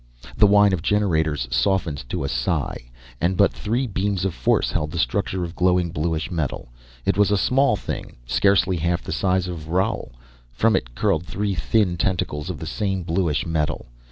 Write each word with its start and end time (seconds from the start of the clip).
The 0.35 0.47
whine 0.47 0.73
of 0.73 0.81
generators 0.81 1.47
softened 1.51 2.09
to 2.09 2.23
a 2.23 2.27
sigh, 2.27 2.89
and 3.21 3.37
but 3.37 3.53
three 3.53 3.85
beams 3.85 4.25
of 4.25 4.33
force 4.33 4.71
held 4.71 4.89
the 4.89 4.97
structure 4.97 5.43
of 5.43 5.55
glowing, 5.55 5.91
bluish 5.91 6.31
metal. 6.31 6.69
It 7.05 7.19
was 7.19 7.29
a 7.29 7.37
small 7.37 7.75
thing, 7.75 8.15
scarcely 8.25 8.77
half 8.77 9.03
the 9.03 9.11
size 9.11 9.47
of 9.47 9.67
Roal. 9.69 10.11
From 10.51 10.75
it 10.75 10.95
curled 10.95 11.27
three 11.27 11.53
thin 11.53 11.97
tentacles 11.97 12.49
of 12.49 12.57
the 12.57 12.65
same 12.65 13.03
bluish 13.03 13.45
metal. 13.45 13.89